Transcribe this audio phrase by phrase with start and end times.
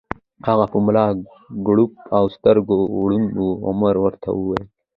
[0.47, 1.05] هغه په ملا
[1.65, 2.77] کړوپ او سترګو
[3.09, 4.65] ړوند و، عمر ورته وویل: